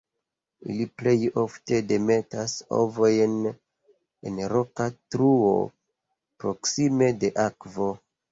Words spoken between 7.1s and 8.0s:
de akvo.